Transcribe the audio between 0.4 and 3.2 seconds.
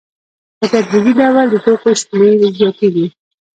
په تدریجي ډول د توکو شمېر زیاتېږي